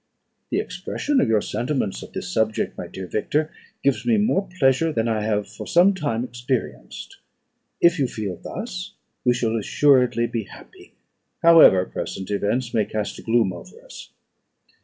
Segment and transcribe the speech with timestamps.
[0.49, 3.51] "The expression of your sentiments of this subject, my dear Victor,
[3.83, 7.17] gives me more pleasure than I have for some time experienced.
[7.79, 10.93] If you feel thus, we shall assuredly be happy,
[11.43, 14.09] however present events may cast a gloom over us.